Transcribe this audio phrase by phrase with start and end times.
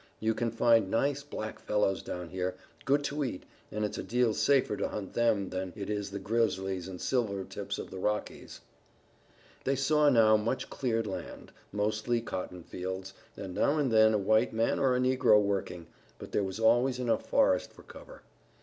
[0.19, 2.55] "You can find nice, black fellows down here,
[2.85, 6.17] good to eat, and it's a deal safer to hunt them than it is the
[6.17, 8.61] grizzlies and silver tips of the Rockies."
[9.63, 14.53] They saw now much cleared land, mostly cotton fields, and now and then a white
[14.53, 15.85] man or a negro working,
[16.17, 18.23] but there was always enough forest for cover.